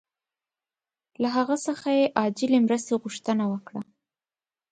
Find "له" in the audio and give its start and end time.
1.21-1.27